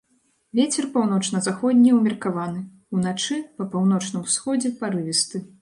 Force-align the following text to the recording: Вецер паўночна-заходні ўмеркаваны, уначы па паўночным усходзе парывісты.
Вецер 0.59 0.87
паўночна-заходні 0.95 1.93
ўмеркаваны, 1.99 2.65
уначы 2.97 3.39
па 3.61 3.71
паўночным 3.77 4.29
усходзе 4.31 4.77
парывісты. 4.83 5.49